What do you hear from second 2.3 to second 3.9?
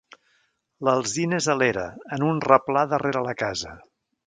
un replà darrere la casa.